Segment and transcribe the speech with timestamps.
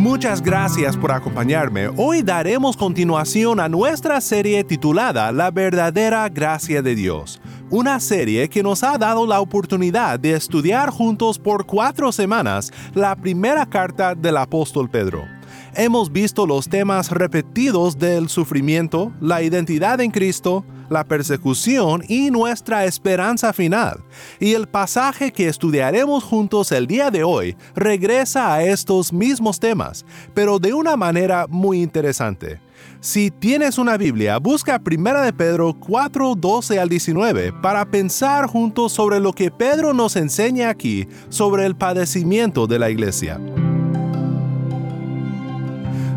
[0.00, 1.90] Muchas gracias por acompañarme.
[1.94, 8.62] Hoy daremos continuación a nuestra serie titulada La verdadera gracia de Dios, una serie que
[8.62, 14.38] nos ha dado la oportunidad de estudiar juntos por cuatro semanas la primera carta del
[14.38, 15.26] apóstol Pedro
[15.74, 22.84] hemos visto los temas repetidos del sufrimiento, la identidad en Cristo, la persecución y nuestra
[22.84, 24.04] esperanza final.
[24.38, 30.04] Y el pasaje que estudiaremos juntos el día de hoy regresa a estos mismos temas,
[30.34, 32.60] pero de una manera muy interesante.
[33.00, 38.92] Si tienes una Biblia, busca 1 de Pedro 4, 12 al 19 para pensar juntos
[38.92, 43.40] sobre lo que Pedro nos enseña aquí sobre el padecimiento de la iglesia.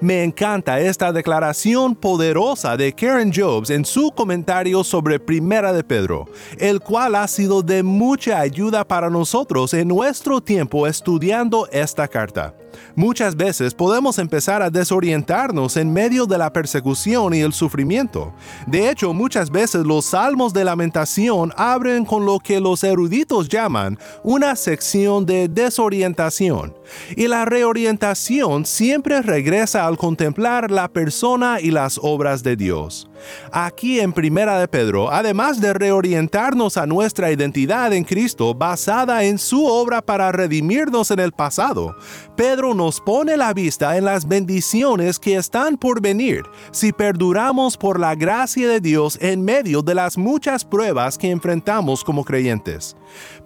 [0.00, 6.26] Me encanta esta declaración poderosa de Karen Jobs en su comentario sobre Primera de Pedro,
[6.58, 12.56] el cual ha sido de mucha ayuda para nosotros en nuestro tiempo estudiando esta carta.
[12.94, 18.32] Muchas veces podemos empezar a desorientarnos en medio de la persecución y el sufrimiento.
[18.66, 23.98] De hecho, muchas veces los salmos de lamentación abren con lo que los eruditos llaman
[24.22, 26.74] una sección de desorientación.
[27.16, 33.08] Y la reorientación siempre regresa al contemplar la persona y las obras de Dios.
[33.52, 39.38] Aquí en Primera de Pedro, además de reorientarnos a nuestra identidad en Cristo basada en
[39.38, 41.96] su obra para redimirnos en el pasado,
[42.36, 48.00] Pedro nos pone la vista en las bendiciones que están por venir si perduramos por
[48.00, 52.96] la gracia de Dios en medio de las muchas pruebas que enfrentamos como creyentes.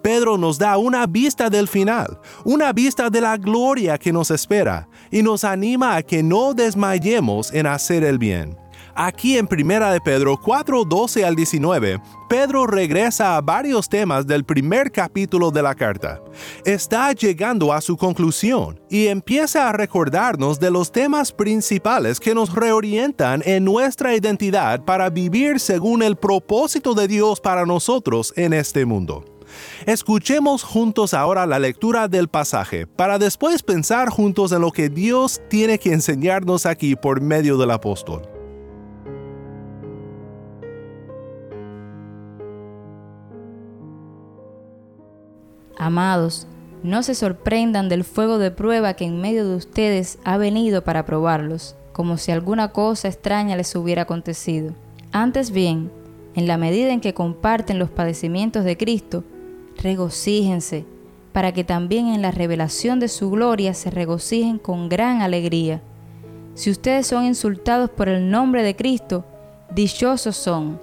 [0.01, 4.87] Pedro nos da una vista del final, una vista de la gloria que nos espera
[5.11, 8.57] y nos anima a que no desmayemos en hacer el bien.
[8.99, 14.43] Aquí en Primera de Pedro 4, 12 al 19, Pedro regresa a varios temas del
[14.43, 16.19] primer capítulo de la carta.
[16.65, 22.55] Está llegando a su conclusión y empieza a recordarnos de los temas principales que nos
[22.55, 28.83] reorientan en nuestra identidad para vivir según el propósito de Dios para nosotros en este
[28.83, 29.23] mundo.
[29.85, 35.39] Escuchemos juntos ahora la lectura del pasaje para después pensar juntos en lo que Dios
[35.51, 38.36] tiene que enseñarnos aquí por medio del apóstol.
[45.77, 46.47] Amados,
[46.83, 51.05] no se sorprendan del fuego de prueba que en medio de ustedes ha venido para
[51.05, 54.73] probarlos, como si alguna cosa extraña les hubiera acontecido.
[55.11, 55.91] Antes bien,
[56.35, 59.23] en la medida en que comparten los padecimientos de Cristo,
[59.81, 60.85] regocíjense,
[61.31, 65.81] para que también en la revelación de su gloria se regocijen con gran alegría.
[66.55, 69.25] Si ustedes son insultados por el nombre de Cristo,
[69.73, 70.79] dichosos son,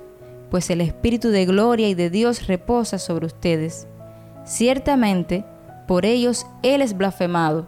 [0.51, 3.89] pues el Espíritu de gloria y de Dios reposa sobre ustedes.
[4.45, 5.45] Ciertamente,
[5.87, 7.67] por ellos Él es blasfemado,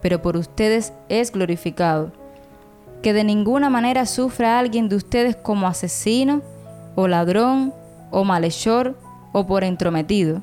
[0.00, 2.12] pero por ustedes es glorificado.
[3.02, 6.42] Que de ninguna manera sufra alguien de ustedes como asesino,
[6.94, 7.72] o ladrón,
[8.10, 8.96] o malhechor,
[9.32, 10.42] o por entrometido.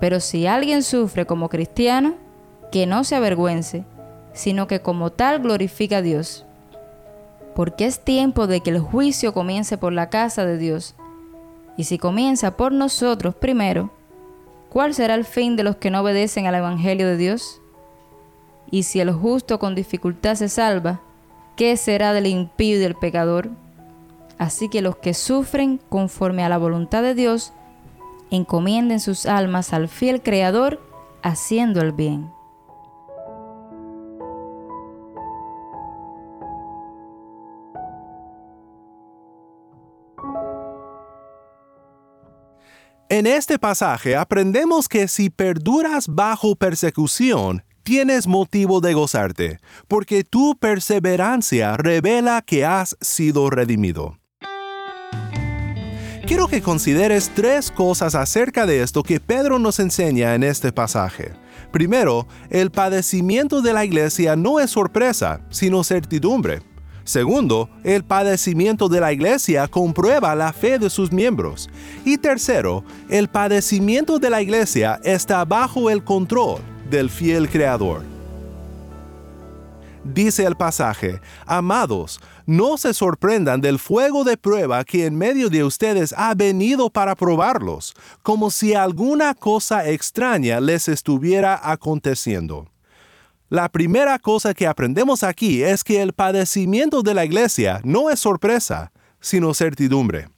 [0.00, 2.14] Pero si alguien sufre como cristiano,
[2.70, 3.84] que no se avergüence,
[4.32, 6.44] sino que como tal glorifica a Dios.
[7.54, 10.94] Porque es tiempo de que el juicio comience por la casa de Dios.
[11.76, 13.90] Y si comienza por nosotros primero,
[14.72, 17.60] ¿cuál será el fin de los que no obedecen al Evangelio de Dios?
[18.70, 21.02] Y si el justo con dificultad se salva,
[21.56, 23.50] ¿qué será del impío y del pecador?
[24.38, 27.52] Así que los que sufren conforme a la voluntad de Dios,
[28.30, 30.80] encomienden sus almas al fiel Creador,
[31.22, 32.30] haciendo el bien.
[43.12, 50.56] En este pasaje aprendemos que si perduras bajo persecución, tienes motivo de gozarte, porque tu
[50.56, 54.16] perseverancia revela que has sido redimido.
[56.26, 61.34] Quiero que consideres tres cosas acerca de esto que Pedro nos enseña en este pasaje.
[61.70, 66.62] Primero, el padecimiento de la iglesia no es sorpresa, sino certidumbre.
[67.04, 71.68] Segundo, el padecimiento de la iglesia comprueba la fe de sus miembros.
[72.04, 76.60] Y tercero, el padecimiento de la iglesia está bajo el control
[76.90, 78.12] del fiel Creador.
[80.04, 85.62] Dice el pasaje, Amados, no se sorprendan del fuego de prueba que en medio de
[85.62, 92.71] ustedes ha venido para probarlos, como si alguna cosa extraña les estuviera aconteciendo.
[93.52, 98.18] La primera cosa que aprendemos aquí es que el padecimiento de la iglesia no es
[98.18, 100.30] sorpresa, sino certidumbre.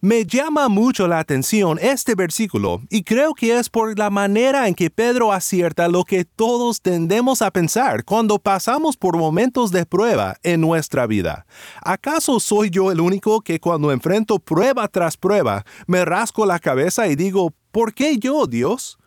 [0.00, 4.74] Me llama mucho la atención este versículo y creo que es por la manera en
[4.74, 10.36] que Pedro acierta lo que todos tendemos a pensar cuando pasamos por momentos de prueba
[10.42, 11.46] en nuestra vida.
[11.80, 17.06] ¿Acaso soy yo el único que cuando enfrento prueba tras prueba me rasco la cabeza
[17.06, 18.98] y digo, ¿por qué yo, Dios?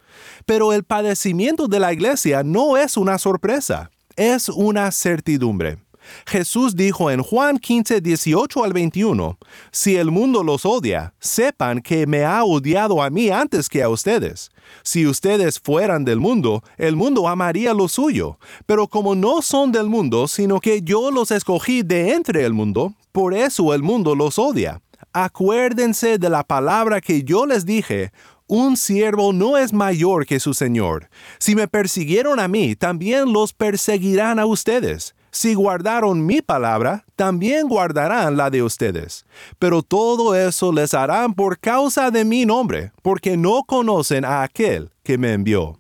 [0.46, 5.78] Pero el padecimiento de la iglesia no es una sorpresa, es una certidumbre.
[6.26, 9.38] Jesús dijo en Juan 15, 18 al 21,
[9.72, 13.90] Si el mundo los odia, sepan que me ha odiado a mí antes que a
[13.90, 14.52] ustedes.
[14.84, 19.88] Si ustedes fueran del mundo, el mundo amaría lo suyo, pero como no son del
[19.88, 24.38] mundo, sino que yo los escogí de entre el mundo, por eso el mundo los
[24.38, 24.82] odia.
[25.12, 28.12] Acuérdense de la palabra que yo les dije,
[28.50, 31.10] un siervo no es mayor que su Señor.
[31.38, 35.16] Si me persiguieron a mí, también los perseguirán a ustedes.
[35.32, 39.28] Si guardaron mi palabra, también guardarán la de ustedes.
[39.60, 44.90] Pero todo eso les harán por causa de mi nombre, porque no conocen a aquel
[45.04, 45.80] que me envió.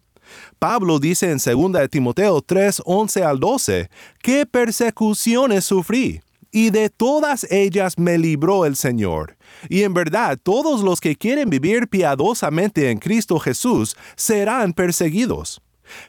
[0.60, 3.90] Pablo dice en 2 Timoteo 3, 11 al 12,
[4.22, 6.22] ¿qué persecuciones sufrí?
[6.52, 9.38] Y de todas ellas me libró el Señor.
[9.70, 15.62] Y en verdad, todos los que quieren vivir piadosamente en Cristo Jesús serán perseguidos.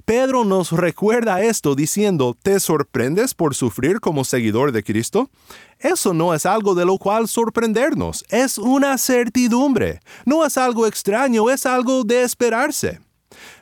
[0.05, 5.31] Pedro nos recuerda esto diciendo, ¿te sorprendes por sufrir como seguidor de Cristo?
[5.79, 10.01] Eso no es algo de lo cual sorprendernos, es una certidumbre.
[10.25, 13.01] No es algo extraño, es algo de esperarse.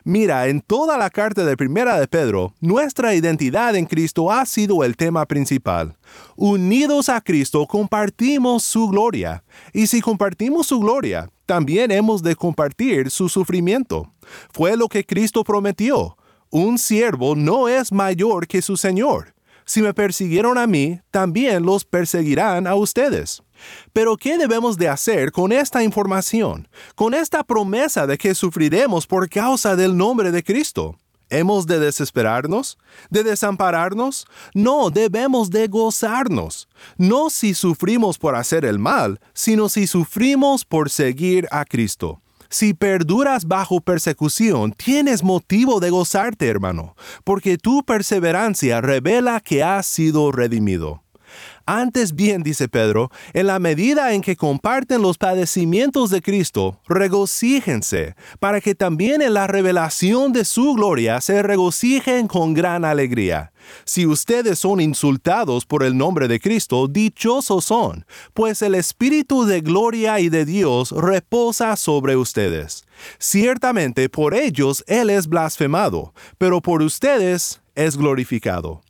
[0.03, 4.83] Mira, en toda la carta de Primera de Pedro, nuestra identidad en Cristo ha sido
[4.83, 5.97] el tema principal.
[6.35, 9.43] Unidos a Cristo compartimos su gloria,
[9.73, 14.13] y si compartimos su gloria, también hemos de compartir su sufrimiento.
[14.53, 16.15] Fue lo que Cristo prometió.
[16.49, 19.33] Un siervo no es mayor que su Señor.
[19.65, 23.43] Si me persiguieron a mí, también los perseguirán a ustedes.
[23.93, 29.29] Pero ¿qué debemos de hacer con esta información, con esta promesa de que sufriremos por
[29.29, 30.95] causa del nombre de Cristo?
[31.29, 32.79] ¿Hemos de desesperarnos?
[33.11, 34.25] ¿De desampararnos?
[34.55, 36.67] No, debemos de gozarnos.
[36.97, 42.21] No si sufrimos por hacer el mal, sino si sufrimos por seguir a Cristo.
[42.49, 49.85] Si perduras bajo persecución, tienes motivo de gozarte, hermano, porque tu perseverancia revela que has
[49.85, 51.03] sido redimido.
[51.71, 58.15] Antes bien, dice Pedro, en la medida en que comparten los padecimientos de Cristo, regocíjense,
[58.39, 63.51] para que también en la revelación de su gloria se regocijen con gran alegría.
[63.85, 69.61] Si ustedes son insultados por el nombre de Cristo, dichosos son, pues el Espíritu de
[69.61, 72.83] gloria y de Dios reposa sobre ustedes.
[73.19, 78.81] Ciertamente por ellos Él es blasfemado, pero por ustedes es glorificado.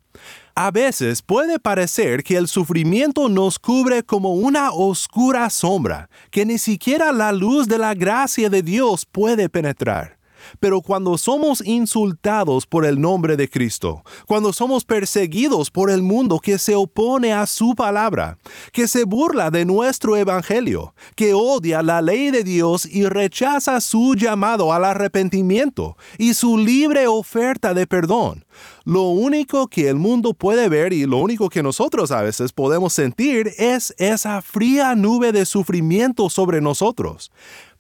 [0.61, 6.57] A veces puede parecer que el sufrimiento nos cubre como una oscura sombra, que ni
[6.57, 10.18] siquiera la luz de la gracia de Dios puede penetrar.
[10.60, 16.39] Pero cuando somos insultados por el nombre de Cristo, cuando somos perseguidos por el mundo
[16.39, 18.38] que se opone a su palabra,
[18.72, 24.15] que se burla de nuestro evangelio, que odia la ley de Dios y rechaza su
[24.15, 28.46] llamado al arrepentimiento y su libre oferta de perdón,
[28.86, 32.94] lo único que el mundo puede ver y lo único que nosotros a veces podemos
[32.94, 37.32] sentir es esa fría nube de sufrimiento sobre nosotros.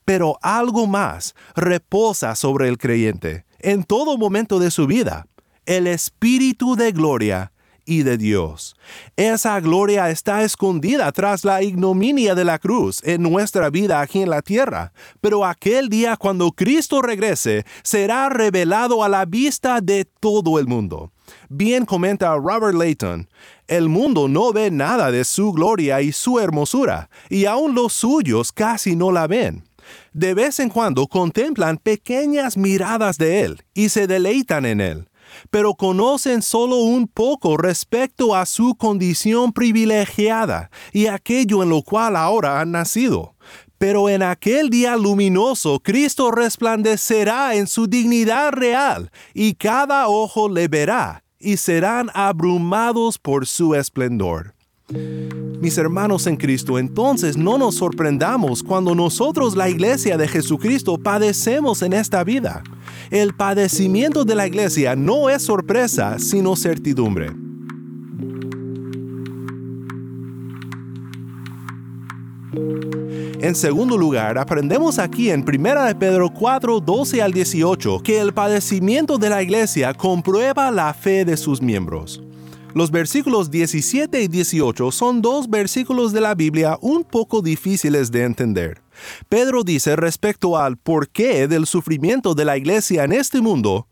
[0.05, 5.27] Pero algo más reposa sobre el creyente en todo momento de su vida,
[5.65, 7.51] el Espíritu de gloria
[7.89, 8.75] y de Dios.
[9.17, 14.29] Esa gloria está escondida tras la ignominia de la cruz en nuestra vida aquí en
[14.29, 20.59] la tierra, pero aquel día cuando Cristo regrese será revelado a la vista de todo
[20.59, 21.11] el mundo.
[21.49, 23.27] Bien comenta Robert Layton,
[23.67, 28.51] el mundo no ve nada de su gloria y su hermosura, y aun los suyos
[28.51, 29.68] casi no la ven.
[30.13, 35.09] De vez en cuando contemplan pequeñas miradas de Él y se deleitan en Él
[35.49, 42.15] pero conocen solo un poco respecto a su condición privilegiada y aquello en lo cual
[42.15, 43.35] ahora han nacido.
[43.77, 50.67] Pero en aquel día luminoso Cristo resplandecerá en su dignidad real, y cada ojo le
[50.67, 54.53] verá, y serán abrumados por su esplendor.
[54.91, 61.81] Mis hermanos en Cristo, entonces no nos sorprendamos cuando nosotros, la iglesia de Jesucristo, padecemos
[61.81, 62.63] en esta vida.
[63.11, 67.31] El padecimiento de la iglesia no es sorpresa, sino certidumbre.
[73.41, 78.33] En segundo lugar, aprendemos aquí en 1 de Pedro 4, 12 al 18 que el
[78.33, 82.21] padecimiento de la iglesia comprueba la fe de sus miembros.
[82.75, 88.23] Los versículos 17 y 18 son dos versículos de la Biblia un poco difíciles de
[88.23, 88.81] entender.
[89.27, 93.87] Pedro dice respecto al porqué del sufrimiento de la iglesia en este mundo,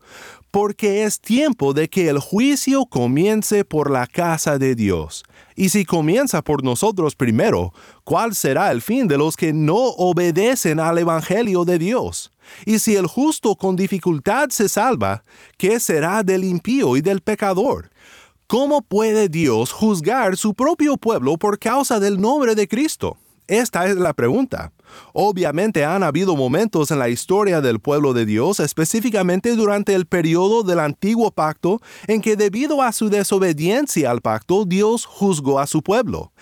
[0.52, 5.24] porque es tiempo de que el juicio comience por la casa de Dios.
[5.56, 7.72] Y si comienza por nosotros primero,
[8.04, 12.32] ¿cuál será el fin de los que no obedecen al Evangelio de Dios?
[12.64, 15.24] Y si el justo con dificultad se salva,
[15.56, 17.90] ¿qué será del impío y del pecador?
[18.50, 23.18] ¿Cómo puede Dios juzgar su propio pueblo por causa del nombre de Cristo?
[23.46, 24.72] Esta es la pregunta.
[25.12, 30.62] Obviamente han habido momentos en la historia del pueblo de Dios, específicamente durante el periodo
[30.62, 35.82] del antiguo pacto, en que debido a su desobediencia al pacto, Dios juzgó a su
[35.82, 36.32] pueblo.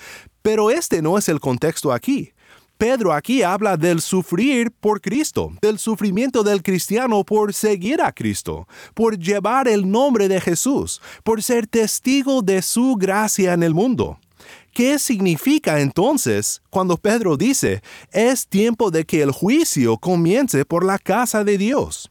[0.42, 2.30] Pero este no es el contexto aquí.
[2.78, 8.68] Pedro aquí habla del sufrir por Cristo, del sufrimiento del cristiano por seguir a Cristo,
[8.92, 14.18] por llevar el nombre de Jesús, por ser testigo de su gracia en el mundo.
[14.74, 20.98] ¿Qué significa entonces cuando Pedro dice, es tiempo de que el juicio comience por la
[20.98, 22.10] casa de Dios?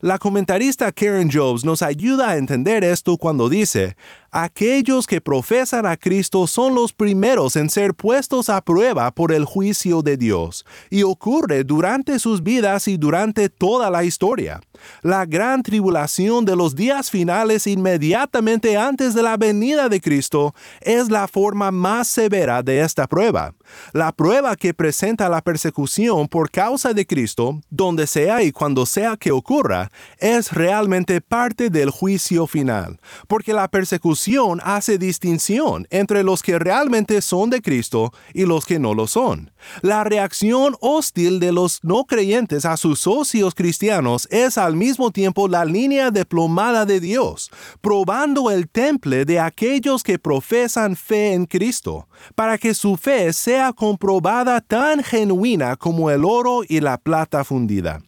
[0.00, 3.96] La comentarista Karen Jobs nos ayuda a entender esto cuando dice,
[4.34, 9.44] aquellos que profesan a Cristo son los primeros en ser puestos a prueba por el
[9.44, 14.60] juicio de Dios, y ocurre durante sus vidas y durante toda la historia.
[15.02, 21.10] La gran tribulación de los días finales inmediatamente antes de la venida de Cristo es
[21.10, 23.54] la forma más severa de esta prueba.
[23.92, 29.16] La prueba que presenta la persecución por causa de Cristo, donde sea y cuando sea
[29.16, 32.98] que ocurra, es realmente parte del juicio final,
[33.28, 34.23] porque la persecución
[34.62, 39.50] hace distinción entre los que realmente son de Cristo y los que no lo son.
[39.82, 45.48] La reacción hostil de los no creyentes a sus socios cristianos es al mismo tiempo
[45.48, 47.50] la línea diplomada de Dios,
[47.80, 53.72] probando el temple de aquellos que profesan fe en Cristo, para que su fe sea
[53.72, 58.00] comprobada tan genuina como el oro y la plata fundida.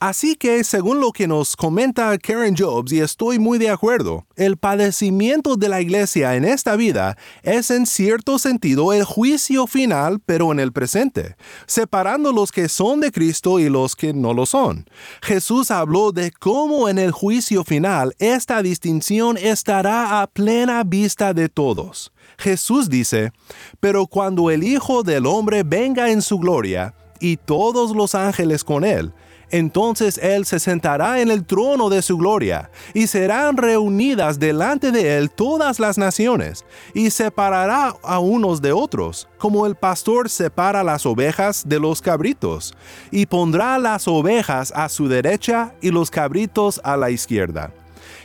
[0.00, 4.56] Así que, según lo que nos comenta Karen Jobs, y estoy muy de acuerdo, el
[4.56, 10.52] padecimiento de la iglesia en esta vida es en cierto sentido el juicio final, pero
[10.52, 11.34] en el presente,
[11.66, 14.88] separando los que son de Cristo y los que no lo son.
[15.20, 21.48] Jesús habló de cómo en el juicio final esta distinción estará a plena vista de
[21.48, 22.12] todos.
[22.38, 23.32] Jesús dice,
[23.80, 28.84] pero cuando el Hijo del Hombre venga en su gloria, y todos los ángeles con
[28.84, 29.12] él,
[29.50, 35.16] entonces Él se sentará en el trono de su gloria, y serán reunidas delante de
[35.16, 36.64] Él todas las naciones,
[36.94, 42.74] y separará a unos de otros, como el pastor separa las ovejas de los cabritos,
[43.10, 47.72] y pondrá las ovejas a su derecha y los cabritos a la izquierda.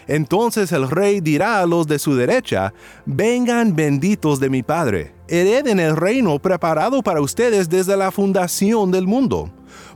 [0.08, 2.74] Entonces el rey dirá a los de su derecha,
[3.06, 9.08] vengan benditos de mi Padre, hereden el reino preparado para ustedes desde la fundación del
[9.08, 9.50] mundo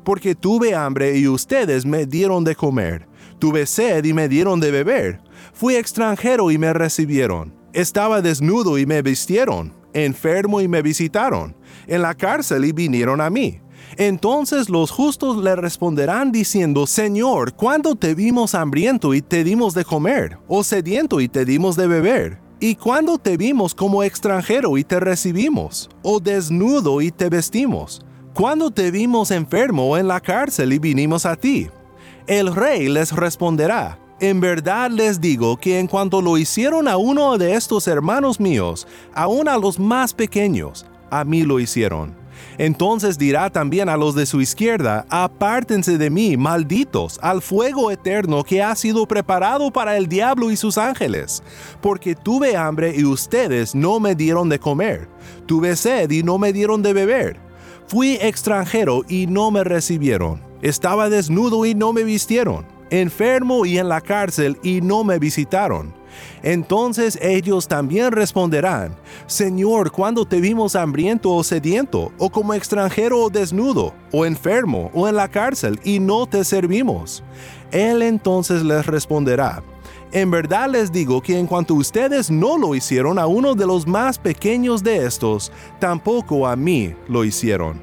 [0.03, 3.07] porque tuve hambre y ustedes me dieron de comer.
[3.39, 5.21] Tuve sed y me dieron de beber.
[5.53, 7.53] Fui extranjero y me recibieron.
[7.73, 9.73] Estaba desnudo y me vistieron.
[9.93, 11.55] Enfermo y me visitaron.
[11.87, 13.61] En la cárcel y vinieron a mí.
[13.95, 19.85] Entonces los justos le responderán diciendo, Señor, ¿cuándo te vimos hambriento y te dimos de
[19.85, 20.37] comer?
[20.47, 22.39] ¿O sediento y te dimos de beber?
[22.59, 25.89] ¿Y cuándo te vimos como extranjero y te recibimos?
[26.01, 28.01] ¿O desnudo y te vestimos?
[28.37, 31.69] ¿Cuándo te vimos enfermo en la cárcel y vinimos a ti?
[32.27, 37.35] El rey les responderá, en verdad les digo que en cuanto lo hicieron a uno
[37.39, 42.15] de estos hermanos míos, aun a los más pequeños, a mí lo hicieron.
[42.59, 48.43] Entonces dirá también a los de su izquierda, apártense de mí, malditos, al fuego eterno
[48.43, 51.41] que ha sido preparado para el diablo y sus ángeles,
[51.81, 55.09] porque tuve hambre y ustedes no me dieron de comer,
[55.47, 57.46] tuve sed y no me dieron de beber,
[57.87, 63.89] fui extranjero y no me recibieron, estaba desnudo y no me vistieron, enfermo y en
[63.89, 65.95] la cárcel y no me visitaron.
[66.43, 68.95] Entonces ellos también responderán,
[69.27, 75.07] Señor, ¿cuándo te vimos hambriento o sediento, o como extranjero o desnudo, o enfermo, o
[75.07, 77.23] en la cárcel, y no te servimos?
[77.71, 79.61] Él entonces les responderá,
[80.11, 83.85] en verdad les digo que en cuanto ustedes no lo hicieron a uno de los
[83.85, 87.81] más pequeños de estos, tampoco a mí lo hicieron.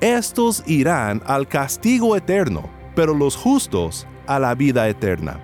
[0.00, 5.40] Estos irán al castigo eterno, pero los justos a la vida eterna.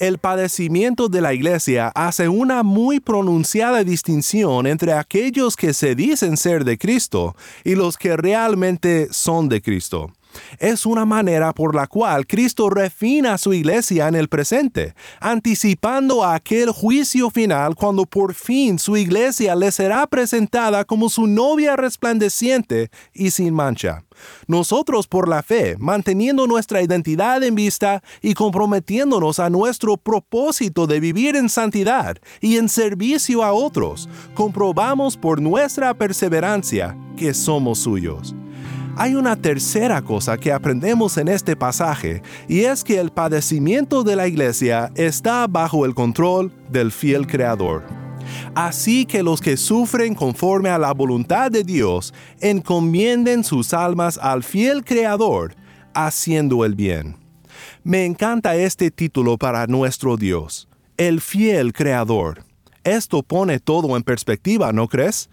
[0.00, 6.38] el padecimiento de la iglesia hace una muy pronunciada distinción entre aquellos que se dicen
[6.38, 10.10] ser de Cristo y los que realmente son de Cristo.
[10.58, 16.34] Es una manera por la cual Cristo refina su iglesia en el presente, anticipando a
[16.34, 22.90] aquel juicio final cuando por fin su iglesia le será presentada como su novia resplandeciente
[23.12, 24.04] y sin mancha.
[24.46, 31.00] Nosotros por la fe, manteniendo nuestra identidad en vista y comprometiéndonos a nuestro propósito de
[31.00, 38.34] vivir en santidad y en servicio a otros, comprobamos por nuestra perseverancia que somos suyos.
[39.02, 44.14] Hay una tercera cosa que aprendemos en este pasaje y es que el padecimiento de
[44.14, 47.82] la iglesia está bajo el control del fiel Creador.
[48.54, 54.42] Así que los que sufren conforme a la voluntad de Dios encomienden sus almas al
[54.42, 55.54] fiel Creador,
[55.94, 57.16] haciendo el bien.
[57.82, 62.44] Me encanta este título para nuestro Dios, el fiel Creador.
[62.84, 65.30] Esto pone todo en perspectiva, ¿no crees?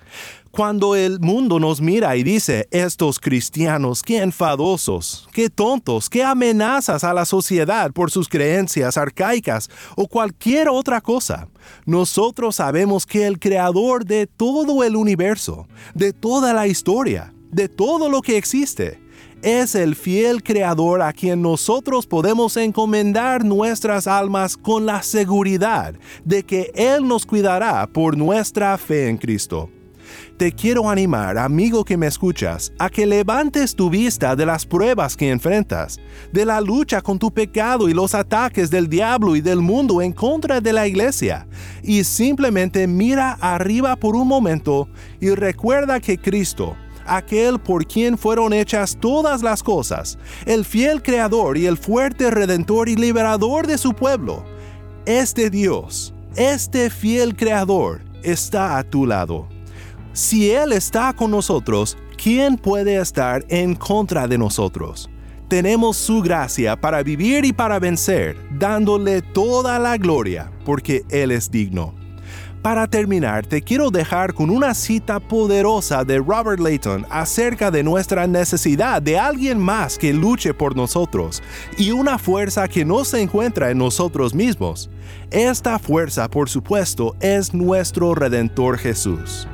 [0.52, 7.04] Cuando el mundo nos mira y dice, estos cristianos, qué enfadosos, qué tontos, qué amenazas
[7.04, 11.48] a la sociedad por sus creencias arcaicas o cualquier otra cosa,
[11.86, 18.10] nosotros sabemos que el creador de todo el universo, de toda la historia, de todo
[18.10, 19.00] lo que existe,
[19.42, 25.94] es el fiel creador a quien nosotros podemos encomendar nuestras almas con la seguridad
[26.26, 29.70] de que Él nos cuidará por nuestra fe en Cristo.
[30.38, 35.16] Te quiero animar, amigo que me escuchas, a que levantes tu vista de las pruebas
[35.16, 36.00] que enfrentas,
[36.32, 40.14] de la lucha con tu pecado y los ataques del diablo y del mundo en
[40.14, 41.48] contra de la iglesia,
[41.84, 44.88] y simplemente mira arriba por un momento
[45.20, 51.58] y recuerda que Cristo, aquel por quien fueron hechas todas las cosas, el fiel Creador
[51.58, 54.46] y el fuerte Redentor y Liberador de su pueblo,
[55.06, 59.57] este Dios, este fiel Creador, está a tu lado.
[60.18, 65.12] Si Él está con nosotros, ¿quién puede estar en contra de nosotros?
[65.48, 71.52] Tenemos su gracia para vivir y para vencer, dándole toda la gloria, porque Él es
[71.52, 71.94] digno.
[72.64, 78.26] Para terminar, te quiero dejar con una cita poderosa de Robert Layton acerca de nuestra
[78.26, 81.44] necesidad de alguien más que luche por nosotros
[81.78, 84.90] y una fuerza que no se encuentra en nosotros mismos.
[85.30, 89.48] Esta fuerza, por supuesto, es nuestro Redentor Jesús.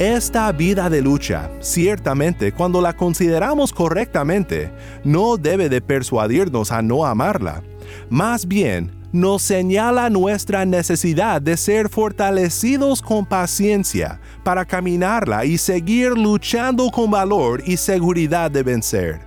[0.00, 4.72] Esta vida de lucha, ciertamente, cuando la consideramos correctamente,
[5.04, 7.62] no debe de persuadirnos a no amarla.
[8.10, 16.18] Más bien, nos señala nuestra necesidad de ser fortalecidos con paciencia para caminarla y seguir
[16.18, 19.20] luchando con valor y seguridad de vencer.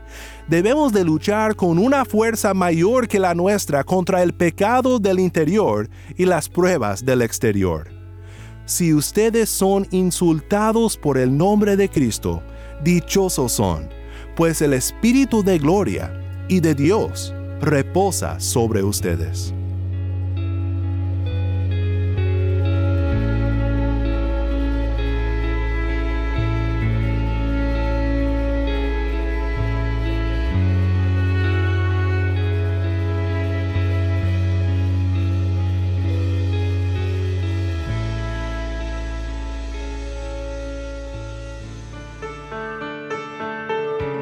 [0.50, 5.90] Debemos de luchar con una fuerza mayor que la nuestra contra el pecado del interior
[6.18, 7.97] y las pruebas del exterior.
[8.68, 12.44] Si ustedes son insultados por el nombre de Cristo,
[12.84, 13.88] dichosos son,
[14.36, 16.12] pues el Espíritu de gloria
[16.50, 19.54] y de Dios reposa sobre ustedes.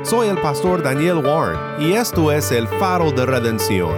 [0.06, 3.90] Soy el pastor Daniel Warren y esto es el faro de redención.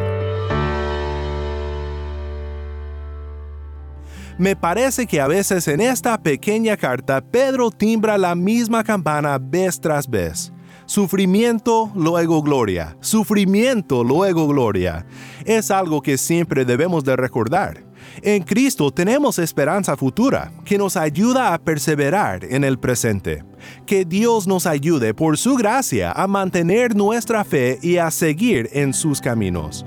[4.37, 9.81] Me parece que a veces en esta pequeña carta Pedro timbra la misma campana vez
[9.81, 10.53] tras vez.
[10.85, 12.95] Sufrimiento, luego gloria.
[13.01, 15.05] Sufrimiento, luego gloria.
[15.43, 17.86] Es algo que siempre debemos de recordar.
[18.21, 23.43] En Cristo tenemos esperanza futura que nos ayuda a perseverar en el presente.
[23.85, 28.93] Que Dios nos ayude por su gracia a mantener nuestra fe y a seguir en
[28.93, 29.85] sus caminos.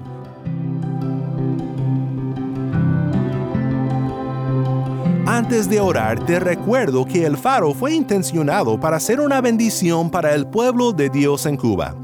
[5.32, 10.34] Antes de orar, te recuerdo que el faro fue intencionado para ser una bendición para
[10.34, 11.94] el pueblo de Dios en Cuba.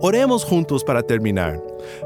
[0.01, 1.61] Oremos juntos para terminar.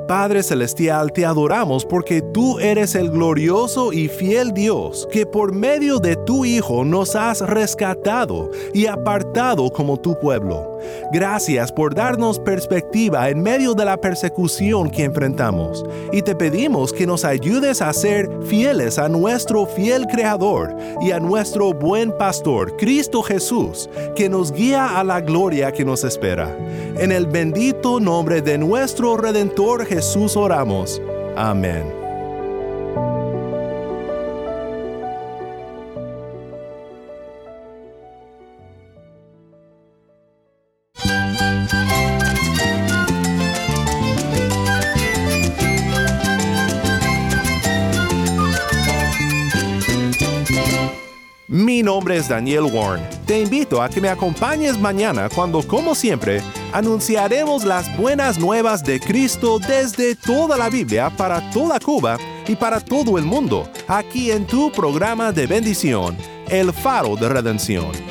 [0.06, 5.98] Padre Celestial, te adoramos porque tú eres el glorioso y fiel Dios que por medio
[5.98, 10.78] de tu Hijo nos has rescatado y apartado como tu pueblo.
[11.12, 17.06] Gracias por darnos perspectiva en medio de la persecución que enfrentamos y te pedimos que
[17.06, 23.22] nos ayudes a ser fieles a nuestro fiel Creador y a nuestro buen pastor, Cristo
[23.22, 26.56] Jesús, que nos guía a la gloria que nos espera.
[26.98, 31.00] En el bendito nombre de nuestro Redentor Jesús oramos.
[31.36, 31.84] Amén.
[51.48, 53.02] Mi nombre es Daniel Warren.
[53.26, 59.00] Te invito a que me acompañes mañana cuando, como siempre, anunciaremos las buenas nuevas de
[59.00, 64.46] Cristo desde toda la Biblia para toda Cuba y para todo el mundo, aquí en
[64.46, 66.16] tu programa de bendición,
[66.48, 68.09] El Faro de Redención.